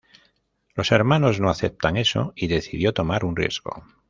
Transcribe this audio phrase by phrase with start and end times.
[0.73, 3.83] Los hermanos no aceptan eso y decidió tomar un riesgo.